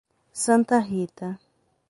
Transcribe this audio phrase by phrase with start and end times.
[0.43, 1.29] Santa Rita